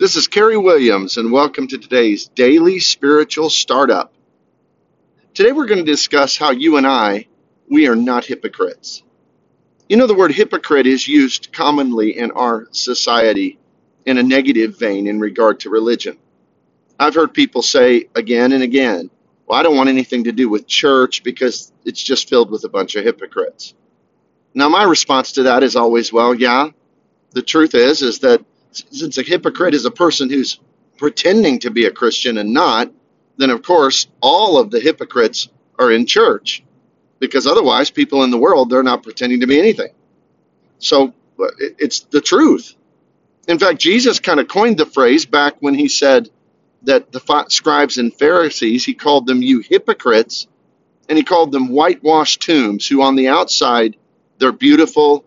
[0.00, 4.10] This is Kerry Williams, and welcome to today's Daily Spiritual Startup.
[5.34, 7.26] Today we're going to discuss how you and I,
[7.68, 9.02] we are not hypocrites.
[9.90, 13.58] You know, the word hypocrite is used commonly in our society
[14.06, 16.16] in a negative vein in regard to religion.
[16.98, 19.10] I've heard people say again and again,
[19.46, 22.70] well, I don't want anything to do with church because it's just filled with a
[22.70, 23.74] bunch of hypocrites.
[24.54, 26.70] Now, my response to that is always, well, yeah,
[27.32, 30.60] the truth is, is that since a hypocrite is a person who's
[30.96, 32.92] pretending to be a Christian and not,
[33.36, 36.62] then of course all of the hypocrites are in church
[37.18, 39.90] because otherwise people in the world they're not pretending to be anything.
[40.78, 41.14] So
[41.58, 42.74] it's the truth.
[43.48, 46.30] In fact, Jesus kind of coined the phrase back when he said
[46.82, 50.46] that the scribes and Pharisees, he called them you hypocrites,
[51.08, 53.96] and he called them whitewashed tombs, who on the outside
[54.38, 55.24] they're beautiful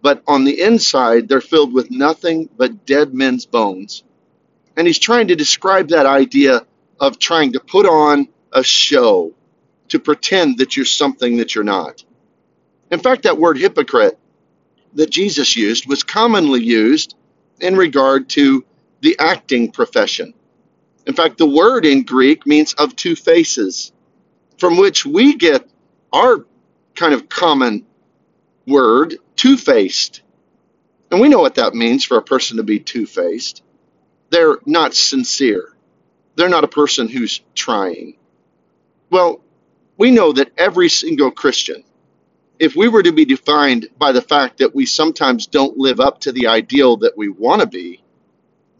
[0.00, 4.04] but on the inside, they're filled with nothing but dead men's bones.
[4.76, 6.64] And he's trying to describe that idea
[7.00, 9.32] of trying to put on a show,
[9.88, 12.04] to pretend that you're something that you're not.
[12.90, 14.18] In fact, that word hypocrite
[14.94, 17.16] that Jesus used was commonly used
[17.60, 18.64] in regard to
[19.00, 20.32] the acting profession.
[21.06, 23.92] In fact, the word in Greek means of two faces,
[24.58, 25.68] from which we get
[26.12, 26.44] our
[26.94, 27.86] kind of common
[28.66, 30.22] word two faced.
[31.10, 33.62] And we know what that means for a person to be two faced.
[34.30, 35.72] They're not sincere,
[36.36, 38.16] they're not a person who's trying.
[39.10, 39.40] Well,
[39.96, 41.84] we know that every single Christian,
[42.58, 46.20] if we were to be defined by the fact that we sometimes don't live up
[46.22, 48.02] to the ideal that we want to be,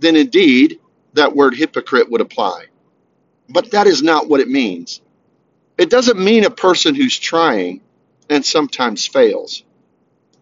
[0.00, 0.80] then indeed
[1.14, 2.66] that word hypocrite would apply.
[3.48, 5.00] But that is not what it means.
[5.78, 7.80] It doesn't mean a person who's trying
[8.30, 9.64] and sometimes fails.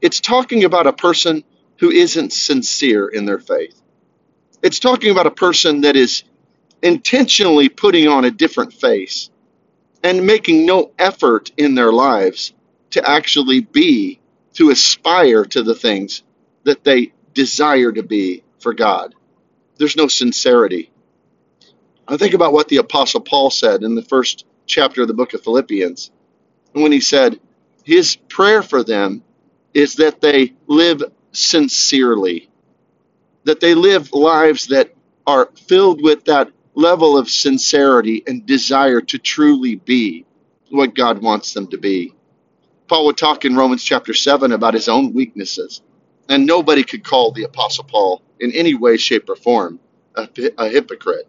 [0.06, 1.42] It's talking about a person
[1.80, 3.82] who isn't sincere in their faith.
[4.62, 6.22] It's talking about a person that is
[6.80, 9.30] intentionally putting on a different face
[10.04, 12.52] and making no effort in their lives
[12.90, 14.20] to actually be,
[14.54, 16.22] to aspire to the things
[16.62, 19.12] that they desire to be for God.
[19.76, 20.92] There's no sincerity.
[22.06, 25.34] I think about what the Apostle Paul said in the first chapter of the book
[25.34, 26.12] of Philippians
[26.74, 27.40] when he said
[27.82, 29.24] his prayer for them
[29.76, 32.48] is that they live sincerely,
[33.44, 34.90] that they live lives that
[35.26, 40.24] are filled with that level of sincerity and desire to truly be
[40.70, 42.14] what God wants them to be.
[42.88, 45.82] Paul would talk in Romans chapter 7 about his own weaknesses,
[46.30, 49.78] and nobody could call the Apostle Paul in any way, shape, or form
[50.16, 51.28] a, a hypocrite.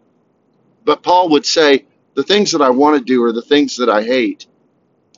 [0.84, 1.84] But Paul would say,
[2.14, 4.46] The things that I want to do are the things that I hate,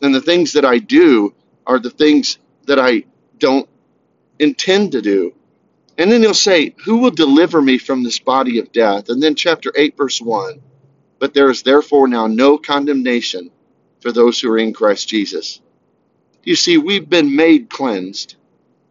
[0.02, 1.34] and the things that I do
[1.66, 3.04] are the things that I
[3.40, 3.68] don't
[4.40, 5.34] intend to do.
[5.98, 9.08] And then he'll say, Who will deliver me from this body of death?
[9.08, 10.60] And then chapter 8, verse 1
[11.18, 13.50] But there is therefore now no condemnation
[14.00, 15.60] for those who are in Christ Jesus.
[16.44, 18.36] You see, we've been made cleansed.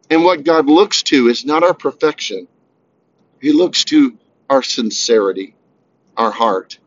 [0.09, 2.47] And what God looks to is not our perfection,
[3.41, 4.17] He looks to
[4.49, 5.55] our sincerity,
[6.17, 6.79] our heart.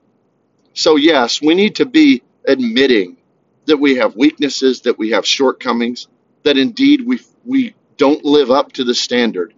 [0.74, 3.18] So, yes, we need to be admitting
[3.66, 6.08] that we have weaknesses, that we have shortcomings,
[6.44, 9.54] that indeed we we don't live up to the standard.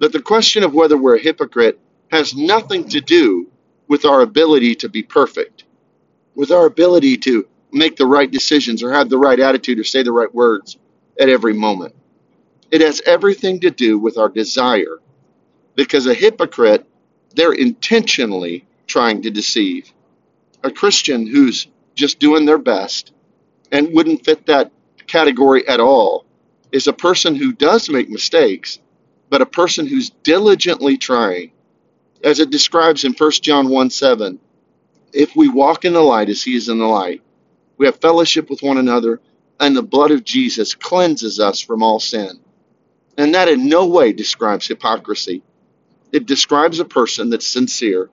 [0.00, 1.78] That the question of whether we're a hypocrite
[2.10, 3.50] has nothing to do
[3.88, 5.64] with our ability to be perfect,
[6.34, 10.02] with our ability to make the right decisions or have the right attitude or say
[10.02, 10.78] the right words
[11.20, 11.94] at every moment.
[12.70, 14.98] It has everything to do with our desire
[15.74, 16.86] because a hypocrite,
[17.34, 19.92] they're intentionally trying to deceive.
[20.62, 23.12] A Christian who's just doing their best
[23.72, 24.72] and wouldn't fit that
[25.06, 26.24] category at all
[26.74, 28.80] is a person who does make mistakes,
[29.30, 31.52] but a person who's diligently trying.
[32.24, 34.40] As it describes in 1 John 1 7,
[35.12, 37.22] if we walk in the light as he is in the light,
[37.76, 39.20] we have fellowship with one another,
[39.60, 42.40] and the blood of Jesus cleanses us from all sin.
[43.16, 45.44] And that in no way describes hypocrisy.
[46.10, 48.10] It describes a person that's sincere,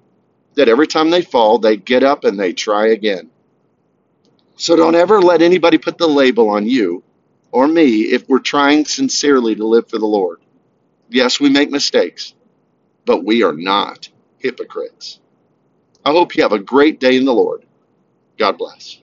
[0.54, 3.32] that every time they fall, they get up and they try again.
[4.56, 7.04] So don't ever let anybody put the label on you
[7.52, 10.40] or me if we're trying sincerely to live for the Lord.
[11.10, 12.34] Yes, we make mistakes,
[13.06, 14.10] but we are not
[14.40, 15.20] hypocrites.
[16.06, 17.66] I hope you have a great day in the Lord.
[18.38, 19.00] God bless.